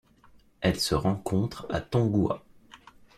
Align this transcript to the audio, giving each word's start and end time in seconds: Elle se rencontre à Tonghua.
Elle 0.61 0.79
se 0.79 0.95
rencontre 0.95 1.67
à 1.69 1.79
Tonghua. 1.79 2.43